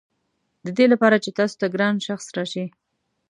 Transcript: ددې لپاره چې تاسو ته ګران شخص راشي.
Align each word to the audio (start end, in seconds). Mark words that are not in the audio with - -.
ددې 0.65 0.85
لپاره 0.93 1.15
چې 1.23 1.29
تاسو 1.37 1.55
ته 1.61 1.65
ګران 1.73 1.95
شخص 2.07 2.25
راشي. 2.37 2.65